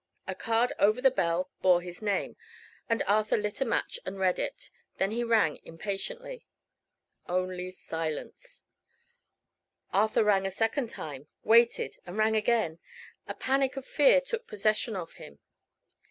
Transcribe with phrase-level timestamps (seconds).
[0.27, 2.35] A card over the bell bore his name,
[2.89, 4.71] and Arthur lit a match and read it.
[4.97, 6.47] Then he rang impatiently.
[7.27, 8.63] Only silence.
[9.93, 12.79] Arthur rang a second time; waited, and rang again.
[13.27, 15.37] A panic of fear took possession of him.